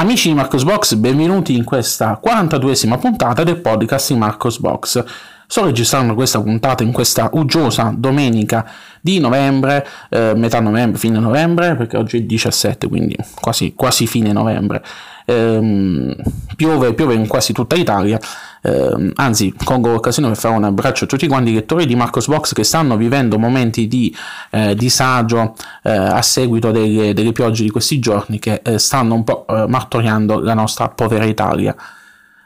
[0.00, 5.04] Amici di Marcos Box, benvenuti in questa 42esima puntata del podcast di Marcos Box.
[5.46, 8.66] Sto registrando questa puntata in questa uggiosa domenica
[8.98, 14.32] di novembre, eh, metà novembre, fine novembre, perché oggi è 17, quindi quasi, quasi fine
[14.32, 14.82] novembre.
[15.26, 16.16] Eh,
[16.56, 18.18] piove, piove in quasi tutta Italia.
[18.62, 22.26] Eh, anzi, colgo l'occasione per fare un abbraccio a tutti quanti i lettori di Marcos
[22.26, 24.14] Box che stanno vivendo momenti di
[24.50, 29.24] eh, disagio eh, a seguito delle, delle, piogge di questi giorni che eh, stanno un
[29.24, 31.74] po' eh, martoriando la nostra povera Italia.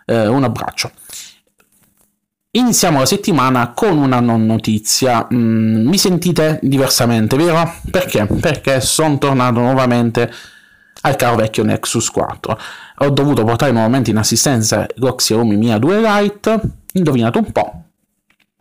[0.07, 0.91] un abbraccio.
[2.57, 5.27] Iniziamo la settimana con una non notizia.
[5.33, 7.75] Mm, mi sentite diversamente, vero?
[7.91, 8.27] Perché?
[8.27, 10.31] Perché sono tornato nuovamente
[11.07, 12.59] al caro vecchio Nexus 4.
[12.99, 16.61] Ho dovuto portare nuovamente in assistenza lo Xiaomi Mia 2 Lite.
[16.93, 17.83] Indovinate un po'.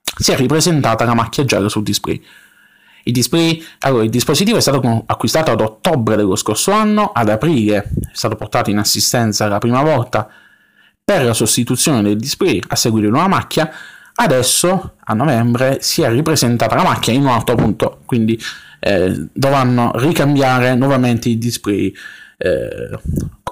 [0.04, 2.22] Si è ripresentata la macchia gialla sul display.
[3.06, 7.78] Il, display, allora, il dispositivo è stato acquistato ad ottobre dello scorso anno, ad aprile
[7.78, 10.30] è stato portato in assistenza la prima volta
[11.04, 13.70] per la sostituzione del display a seguire una macchia,
[14.16, 18.40] adesso a novembre si è ripresentata la macchia in un altro punto, quindi
[18.80, 21.94] eh, dovranno ricambiare nuovamente il display.
[22.38, 23.00] Eh,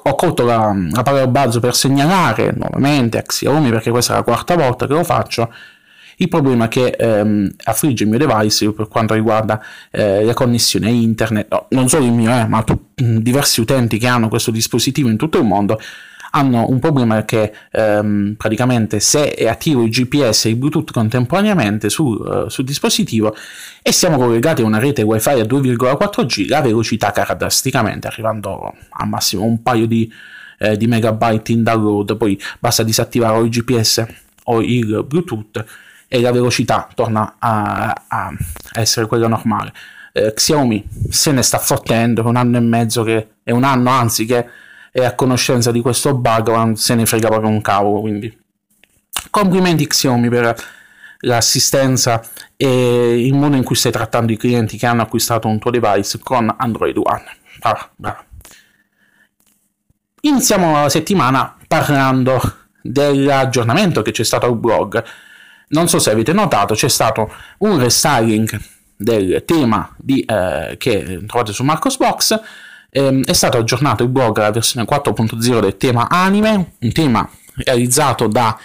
[0.03, 4.23] ho colto la, la parola buzz per segnalare nuovamente a Xiaomi perché questa è la
[4.23, 5.53] quarta volta che lo faccio.
[6.17, 11.47] Il problema che ehm, affligge il mio device per quanto riguarda eh, la connessione internet,
[11.49, 15.17] no, non solo il mio, eh, ma tu, diversi utenti che hanno questo dispositivo in
[15.17, 15.79] tutto il mondo
[16.31, 21.89] hanno un problema che ehm, praticamente se è attivo il GPS e il Bluetooth contemporaneamente
[21.89, 23.35] sul, uh, sul dispositivo
[23.81, 29.07] e siamo collegati a una rete wifi a 2,4G, la velocità cala drasticamente, arrivando al
[29.07, 30.11] massimo un paio di,
[30.59, 34.05] eh, di megabyte in download, poi basta disattivare il GPS
[34.45, 35.65] o il Bluetooth
[36.07, 38.33] e la velocità torna a, a
[38.73, 39.73] essere quella normale.
[40.13, 44.25] Eh, Xiaomi se ne sta fottendo, un anno e mezzo che è un anno anzi
[44.25, 44.45] che
[44.91, 48.01] è a conoscenza di questo bug, ma se ne frega proprio un cavolo.
[48.01, 48.37] Quindi
[49.29, 50.55] complimenti Xiaomi per
[51.19, 52.21] l'assistenza
[52.57, 56.19] e il modo in cui stai trattando i clienti che hanno acquistato un tuo device
[56.19, 57.25] con Android One.
[57.59, 58.25] Brava, brava.
[60.21, 62.39] Iniziamo la settimana parlando
[62.81, 65.03] dell'aggiornamento che c'è stato al blog.
[65.69, 68.59] Non so se avete notato, c'è stato un restyling
[68.95, 72.39] del tema di, eh, che trovate su Marcosbox
[72.91, 78.27] ehm, è stato aggiornato il blog alla versione 4.0 del tema anime, un tema realizzato
[78.27, 78.57] da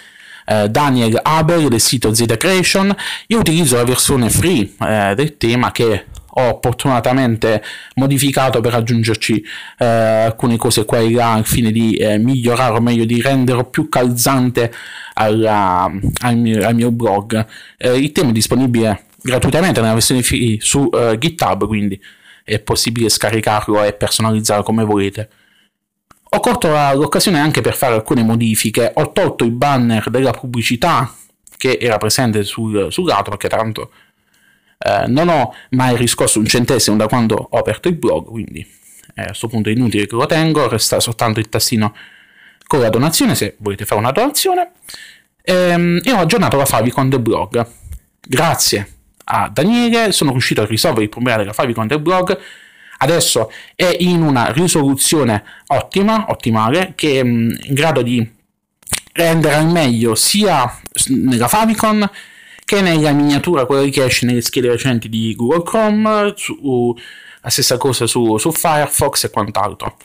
[0.45, 2.95] eh, Daniel Haber del sito Zeta Creation.
[3.27, 6.05] Io utilizzo la versione free eh, del tema che
[6.39, 7.63] ho opportunamente
[7.95, 9.43] modificato per aggiungerci
[9.79, 13.65] eh, alcune cose qua e là al fine di eh, migliorare o meglio di renderlo
[13.65, 14.71] più calzante
[15.13, 17.45] alla, al, mio, al, mio, blog.
[17.77, 21.99] Eh, il tema è disponibile gratuitamente nella versione free su uh, GitHub, quindi
[22.47, 25.29] è possibile scaricarlo e personalizzarlo come volete.
[26.29, 31.13] Ho colto l'occasione anche per fare alcune modifiche, ho tolto il banner della pubblicità
[31.57, 33.91] che era presente sul, sul lato perché tanto
[34.77, 38.65] eh, non ho mai riscosso un centesimo da quando ho aperto il blog, quindi
[39.15, 41.93] eh, a questo punto è inutile che lo tengo, resta soltanto il tastino
[42.65, 44.71] con la donazione se volete fare una donazione.
[45.41, 47.65] Ehm, e ho aggiornato la favicon del blog.
[48.21, 48.96] Grazie
[49.29, 52.37] a Daniele, sono riuscito a risolvere il problema della favicon del blog.
[52.99, 58.35] Adesso è in una risoluzione ottima, ottimale, che è mm, in grado di
[59.13, 62.09] rendere al meglio sia nella favicon
[62.63, 66.95] che nella miniatura, quella che esce nelle schede recenti di Google Chrome, su,
[67.41, 69.97] la stessa cosa su, su Firefox e quant'altro.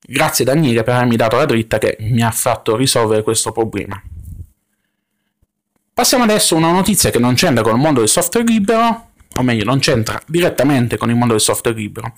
[0.00, 4.00] Grazie Daniele per avermi dato la dritta che mi ha fatto risolvere questo problema.
[6.00, 9.42] Passiamo adesso a una notizia che non c'entra con il mondo del software libero, o
[9.42, 12.14] meglio, non c'entra direttamente con il mondo del software libero.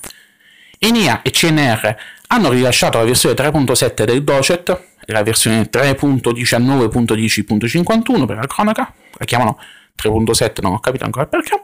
[0.78, 1.96] ENIA e CNR
[2.28, 9.58] hanno rilasciato la versione 3.7 del Docet, la versione 3.19.10.51 per la cronaca, la chiamano
[10.00, 11.60] 3.7, non ho capito ancora perché.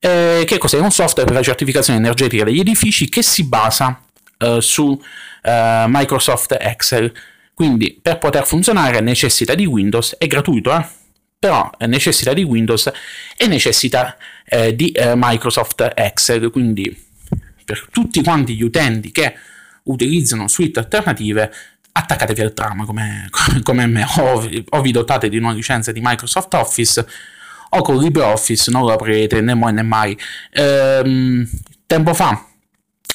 [0.00, 0.78] Eh, che cos'è?
[0.78, 3.98] Un software per la certificazione energetica degli edifici che si basa
[4.36, 5.02] eh, su
[5.42, 7.10] eh, Microsoft Excel.
[7.54, 11.02] Quindi per poter funzionare necessita di Windows, è gratuito, eh?
[11.44, 12.90] Però necessita di Windows
[13.36, 17.04] e necessita eh, di eh, Microsoft Excel, quindi
[17.62, 19.34] per tutti quanti gli utenti che
[19.82, 21.52] utilizzano suite alternative
[21.92, 23.28] attaccatevi al trama come,
[23.62, 24.06] come me.
[24.20, 27.06] O, o vi dotate di una licenza di Microsoft Office
[27.68, 30.18] o con LibreOffice non lo aprirete né mai né mai.
[30.52, 31.46] Ehm,
[31.86, 32.42] tempo fa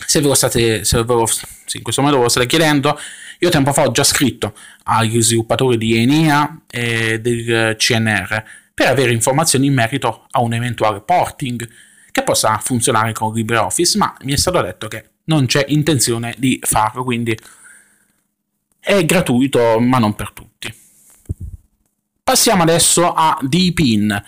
[0.06, 1.28] se ve lo state se ve lo,
[1.70, 3.00] se in questo momento ve lo state chiedendo
[3.40, 8.44] io tempo fa ho già scritto agli sviluppatori di ENIA e del CNR
[8.74, 11.70] per avere informazioni in merito a un eventuale porting
[12.12, 16.60] che possa funzionare con LibreOffice, ma mi è stato detto che non c'è intenzione di
[16.62, 17.38] farlo, quindi
[18.80, 20.74] È gratuito, ma non per tutti.
[22.24, 24.24] Passiamo adesso a Deepin.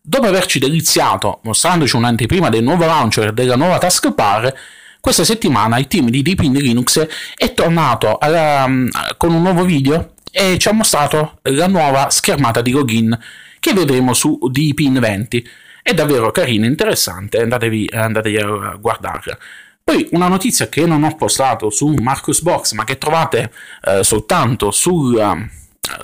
[0.00, 4.54] Dopo averci deliziato mostrandoci un'anteprima del nuovo launcher della nuova taskbar,
[5.02, 7.04] questa settimana il team di Deepin Linux
[7.34, 8.70] è tornato alla,
[9.16, 13.18] con un nuovo video e ci ha mostrato la nuova schermata di login
[13.58, 15.44] che vedremo su Deepin 20.
[15.82, 19.36] È davvero carina e interessante, andatevi, andatevi a guardarla.
[19.82, 23.52] Poi una notizia che non ho postato su Marcus Box, ma che trovate
[23.84, 25.48] eh, soltanto sul, eh,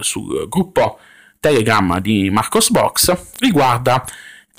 [0.01, 0.99] sul, gruppo
[1.39, 4.05] Telegram di Marcos Box, riguarda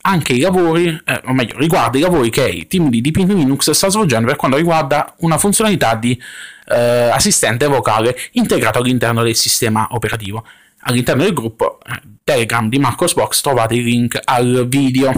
[0.02, 3.72] anche i lavori, eh, o meglio, riguarda i lavori che il team di Deepin Linux
[3.72, 6.20] sta svolgendo per quanto riguarda una funzionalità di
[6.68, 10.46] eh, assistente vocale integrato all'interno del sistema operativo.
[10.84, 15.12] All'interno del gruppo eh, Telegram di Marcos Box trovate il link al video.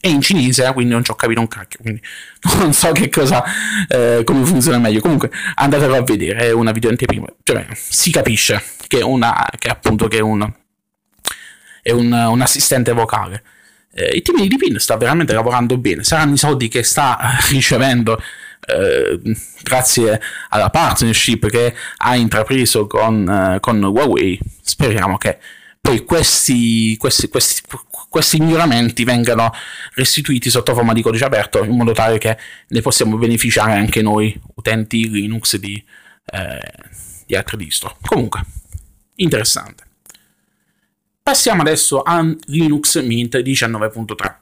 [0.00, 2.00] È in cinese, quindi non ci ho capito un cacchio, quindi
[2.58, 3.42] non so che cosa,
[3.88, 5.00] eh, come funziona meglio.
[5.00, 7.26] Comunque andatelo a vedere, è una video anteprima.
[7.42, 10.48] Cioè, si capisce che, una, che appunto che è un,
[11.82, 13.42] è un, un assistente vocale.
[13.92, 18.20] Eh, il team di Dipin sta veramente lavorando bene, saranno i soldi che sta ricevendo
[18.66, 19.20] eh,
[19.62, 20.20] grazie
[20.50, 24.38] alla partnership che ha intrapreso con, eh, con Huawei.
[24.60, 25.38] Speriamo che
[25.80, 27.62] poi questi, questi, questi,
[28.10, 29.52] questi, miglioramenti vengano
[29.94, 32.36] restituiti sotto forma di codice aperto in modo tale che
[32.68, 35.82] ne possiamo beneficiare anche noi, utenti Linux di,
[36.26, 36.72] eh,
[37.26, 37.96] di altre distro.
[38.02, 38.42] Comunque,
[39.16, 39.87] interessante.
[41.28, 44.34] Passiamo adesso a Linux Mint 19.3.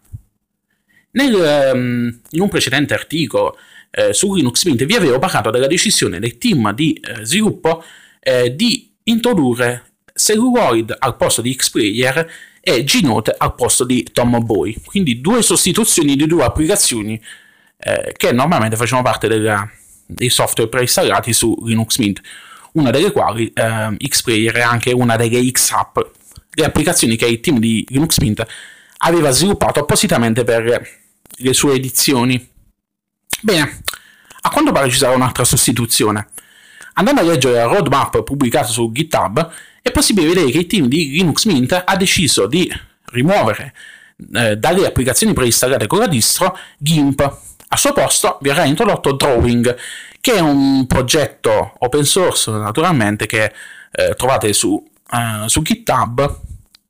[1.11, 3.59] Nel, um, in un precedente articolo
[3.91, 7.83] eh, su Linux Mint vi avevo parlato della decisione del team di eh, sviluppo
[8.21, 12.31] eh, di introdurre Celluloid al posto di Xplayer
[12.61, 17.21] e Gnote al posto di Tomboy, quindi due sostituzioni di due applicazioni
[17.79, 19.69] eh, che normalmente facevano parte della,
[20.07, 22.21] dei software preinstallati su Linux Mint,
[22.75, 25.99] una delle quali eh, Xplayer è anche una delle X-App
[26.57, 28.47] le applicazioni che il team di Linux Mint
[28.99, 30.89] aveva sviluppato appositamente per
[31.39, 32.49] le sue edizioni.
[33.43, 33.83] Bene,
[34.41, 36.29] a quanto pare ci sarà un'altra sostituzione.
[36.95, 39.51] Andando a leggere la roadmap pubblicata su GitHub,
[39.83, 42.73] è possibile vedere che il team di Linux Mint ha deciso di
[43.13, 43.75] rimuovere
[44.35, 47.21] eh, dalle applicazioni preinstallate con la distro GIMP.
[47.69, 49.77] Al suo posto verrà introdotto Drawing,
[50.23, 53.53] che è un progetto open source naturalmente che
[53.93, 56.41] eh, trovate su, eh, su GitHub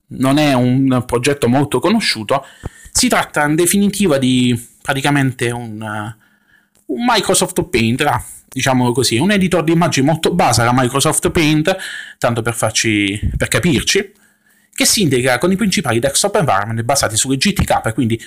[0.08, 2.44] non è un progetto molto conosciuto,
[2.92, 9.32] si tratta in definitiva di praticamente un, uh, un Microsoft Paint, ah, diciamolo così, un
[9.32, 11.76] editor di immagini molto base alla Microsoft Paint,
[12.18, 14.12] tanto per, farci, per capirci,
[14.72, 18.18] che si integra con i principali desktop environment basati sulle GTK, quindi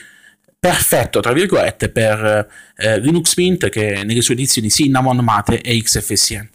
[0.60, 6.50] perfetto, tra virgolette, per eh, Linux Mint che nelle sue edizioni Cinnamon, Mate e XFCE.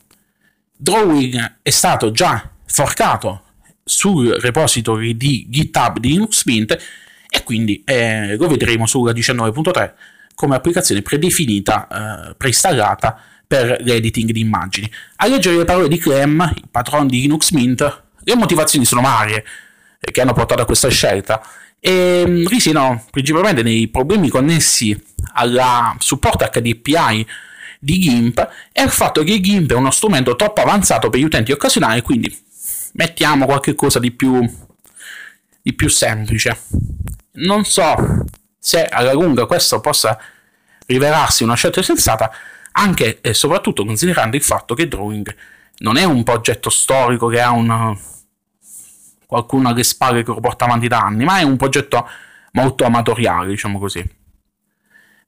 [0.77, 3.43] Drawing è stato già forcato
[3.85, 6.77] sul repository di GitHub di Linux Mint
[7.29, 9.93] e quindi eh, lo vedremo sulla 19.3
[10.35, 13.17] come applicazione predefinita, eh, preinstallata
[13.47, 14.91] per l'editing di immagini.
[15.17, 19.45] A leggere le parole di Clem, il patron di Linux Mint, le motivazioni sono varie
[20.01, 21.41] eh, che hanno portato a questa scelta
[21.79, 25.01] e mm, risiedono principalmente nei problemi connessi
[25.35, 27.25] al supporto HDPI
[27.79, 31.53] di GIMP e al fatto che GIMP è uno strumento troppo avanzato per gli utenti
[31.53, 32.44] occasionali, quindi
[32.95, 34.41] mettiamo qualche cosa di più,
[35.63, 36.59] di più semplice.
[37.33, 38.25] Non so
[38.59, 40.19] se alla lunga questo possa
[40.87, 42.31] rivelarsi una scelta sensata,
[42.73, 45.35] anche e soprattutto considerando il fatto che Drawing
[45.79, 47.97] non è un progetto storico che ha un,
[49.27, 52.09] qualcuno alle spalle che lo porta avanti da anni, ma è un progetto
[52.53, 54.03] molto amatoriale, diciamo così.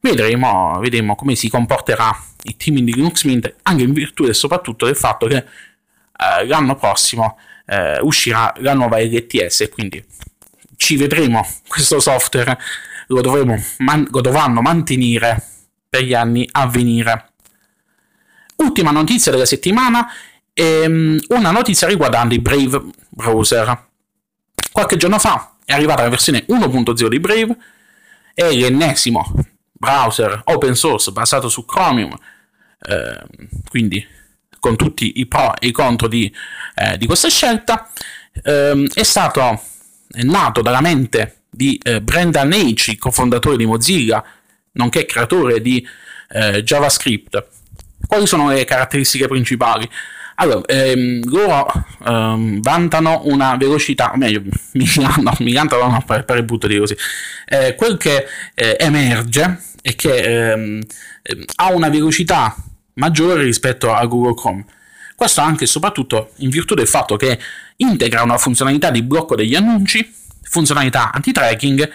[0.01, 4.87] Vedremo, vedremo come si comporterà il team di Linux Mint, anche in virtù e soprattutto
[4.87, 5.45] del fatto che
[6.17, 10.05] eh, l'anno prossimo eh, uscirà la nuova LTS, quindi
[10.77, 12.59] ci vedremo questo software,
[13.09, 15.43] lo, dovremo, man- lo dovranno mantenere
[15.89, 17.31] per gli anni a venire.
[18.57, 20.09] Ultima notizia della settimana
[20.59, 23.85] ehm, una notizia riguardante il Brave browser.
[24.73, 27.57] Qualche giorno fa è arrivata la versione 1.0 di Brave,
[28.33, 29.33] è l'ennesimo
[29.73, 32.17] browser open source basato su Chromium,
[32.81, 33.23] eh,
[33.69, 34.07] quindi
[34.67, 36.33] con tutti i pro e i contro di,
[36.75, 37.89] eh, di questa scelta,
[38.43, 39.63] ehm, è stato
[40.11, 44.25] è nato dalla mente di eh, Brendan H., cofondatore di Mozilla,
[44.73, 45.87] nonché creatore di
[46.31, 47.47] eh, JavaScript.
[48.09, 49.89] Quali sono le caratteristiche principali?
[50.37, 51.67] Allora, ehm, loro
[52.05, 54.43] ehm, vantano una velocità, o meglio,
[54.75, 56.97] mi, no, cantano no, per, per il butto di così.
[57.47, 60.83] Eh, quel che eh, emerge è che ehm,
[61.55, 62.55] ha una velocità
[62.97, 64.65] maggiore rispetto a Google Chrome.
[65.15, 67.39] Questo anche e soprattutto in virtù del fatto che
[67.77, 71.91] integra una funzionalità di blocco degli annunci, funzionalità anti-tracking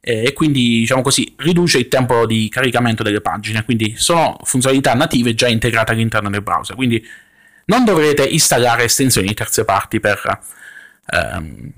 [0.00, 3.64] eh, e quindi diciamo così riduce il tempo di caricamento delle pagine.
[3.64, 6.74] Quindi sono funzionalità native già integrate all'interno del browser.
[6.76, 7.04] Quindi
[7.66, 10.40] non dovrete installare estensioni di terze parti per,
[11.06, 11.72] ehm,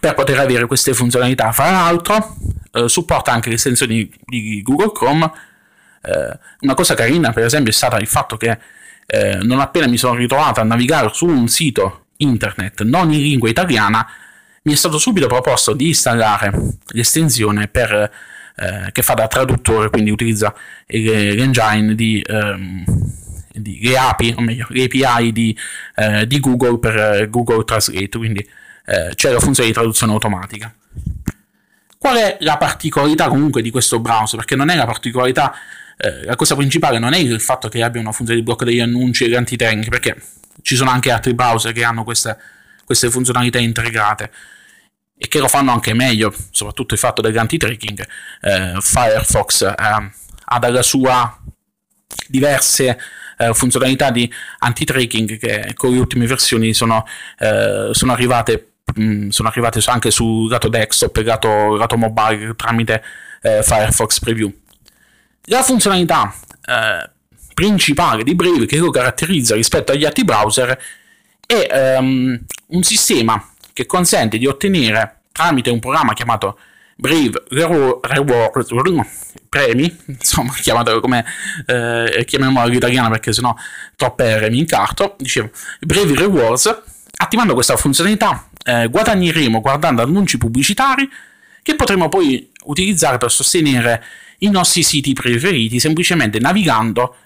[0.00, 1.52] per poter avere queste funzionalità.
[1.52, 2.36] Fra l'altro,
[2.72, 5.30] eh, supporta anche le estensioni di Google Chrome.
[6.06, 8.58] Eh, una cosa carina, per esempio, è stata il fatto che
[9.06, 13.48] eh, non appena mi sono ritrovato a navigare su un sito internet non in lingua
[13.48, 14.06] italiana,
[14.62, 16.52] mi è stato subito proposto di installare
[16.88, 17.92] l'estensione per,
[18.56, 20.54] eh, che fa da traduttore, quindi utilizza
[20.86, 22.84] l'engine di, ehm,
[23.52, 25.56] di le API, o meglio, le API di,
[25.94, 28.48] eh, di Google per eh, Google Translate, quindi
[28.86, 30.74] eh, c'è la funzione di traduzione automatica.
[31.98, 34.38] Qual è la particolarità comunque di questo browser?
[34.38, 35.54] Perché non è la particolarità,
[35.96, 38.80] eh, la cosa principale non è il fatto che abbia una funzione di blocco degli
[38.80, 40.16] annunci e anti-tank, perché
[40.62, 42.36] ci sono anche altri browser che hanno queste,
[42.84, 44.30] queste funzionalità integrate
[45.16, 48.06] e che lo fanno anche meglio, soprattutto il fatto dell'anti-tracking.
[48.40, 49.74] Eh, Firefox eh,
[50.48, 51.40] ha dalla sua
[52.28, 52.98] diverse
[53.38, 57.06] eh, funzionalità di anti-tracking che con le ultime versioni sono,
[57.38, 63.02] eh, sono arrivate mh, sono arrivate anche sul lato desktop e lato, lato mobile tramite
[63.42, 64.52] eh, Firefox Preview.
[65.48, 66.34] La funzionalità
[66.64, 67.10] eh,
[67.54, 70.76] principale di Brave che lo caratterizza rispetto agli altri browser
[71.46, 72.38] è um,
[72.68, 76.58] un sistema che consente di ottenere tramite un programma chiamato
[76.96, 79.06] Brave Reward
[79.48, 81.24] premi, insomma, chiamatelo come
[81.66, 83.54] eh, chiamiamolo all'italiano perché sennò
[83.94, 85.14] troppe R mi incarto.
[85.16, 85.50] Dicevo,
[85.80, 86.82] Brave Rewards,
[87.18, 91.08] attivando questa funzionalità eh, guadagneremo guardando annunci pubblicitari
[91.62, 94.02] che potremo poi utilizzare per sostenere
[94.38, 97.16] i nostri siti preferiti semplicemente navigando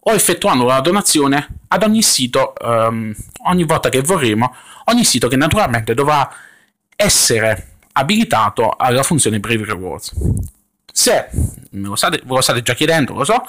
[0.00, 3.14] o effettuando una donazione ad ogni sito um,
[3.46, 6.30] ogni volta che vorremo ogni sito che naturalmente dovrà
[6.96, 10.12] essere abilitato alla funzione Brave Rewards.
[10.92, 11.28] Se
[11.70, 13.42] lo state, ve lo state già chiedendo, lo so,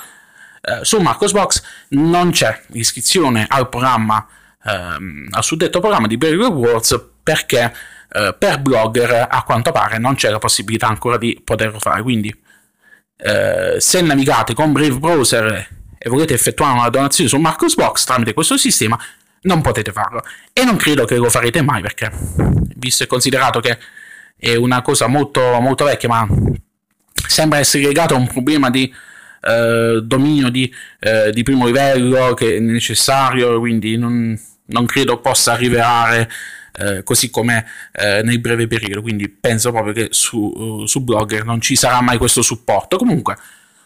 [0.62, 4.28] eh, su Marcosbox non c'è iscrizione al programma,
[4.64, 7.74] ehm, al suddetto programma di Brave Rewards perché
[8.12, 12.02] eh, per blogger a quanto pare non c'è la possibilità ancora di poterlo fare.
[12.02, 12.36] Quindi
[13.22, 18.58] eh, se navigate con Brave Browser e volete effettuare una donazione su Marcosbox tramite questo
[18.58, 18.98] sistema,
[19.42, 20.24] non potete farlo.
[20.54, 22.10] E non credo che lo farete mai perché,
[22.78, 23.78] visto e considerato che
[24.38, 26.28] è una cosa molto, molto vecchia, ma
[27.28, 28.92] sembra essere legato a un problema di
[29.42, 35.54] eh, dominio di, eh, di, primo livello che è necessario, quindi non, non credo possa
[35.54, 36.30] arrivare
[36.80, 39.02] eh, così come eh, nel breve periodo.
[39.02, 42.98] Quindi penso proprio che su, su Blogger non ci sarà mai questo supporto.
[42.98, 43.38] Comunque,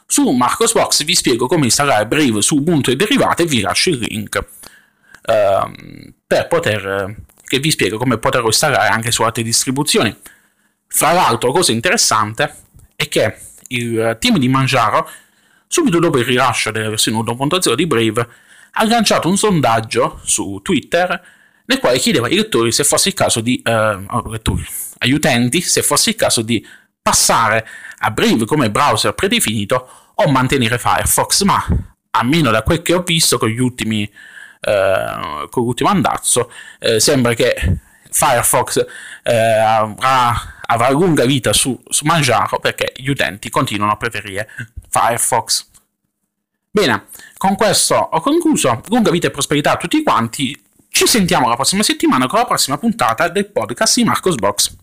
[0.06, 4.00] su Marcosbox vi spiego come installare Brave su Ubuntu e derivate e vi lascio il
[4.00, 7.16] link uh, per poter
[7.54, 10.16] che vi spiego come poterlo installare anche su altre distribuzioni.
[10.88, 12.52] Fra l'altro, cosa interessante
[12.96, 15.10] è che il team di Manjaro,
[15.68, 18.28] subito dopo il rilascio della versione 1.0 di Brave,
[18.72, 21.22] ha lanciato un sondaggio su Twitter
[21.66, 24.66] nel quale chiedeva ai lettori se fosse il caso di eh, lettori,
[25.00, 26.66] agli utenti se fosse il caso di
[27.02, 27.68] passare
[28.00, 31.66] a Brave come browser predefinito o mantenere Firefox, ma
[32.12, 34.10] almeno da quel che ho visto con gli ultimi
[34.66, 37.80] eh, con l'ultimo andazzo eh, sembra che
[38.14, 38.86] Firefox
[39.24, 40.34] eh, avrà,
[40.66, 44.48] avrà, lunga vita su, su Manjaro perché gli utenti continuano a preferire
[44.90, 45.68] Firefox.
[46.70, 48.82] Bene, con questo ho concluso.
[48.88, 50.60] Lunga vita e prosperità a tutti quanti.
[50.96, 54.76] Ci sentiamo la prossima settimana con la prossima puntata del podcast di Marcos Box.